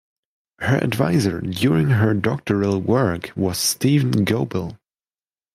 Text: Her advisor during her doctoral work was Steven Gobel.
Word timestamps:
Her 0.61 0.77
advisor 0.83 1.41
during 1.41 1.91
her 1.91 2.15
doctoral 2.15 2.81
work 2.81 3.29
was 3.35 3.59
Steven 3.59 4.23
Gobel. 4.23 4.79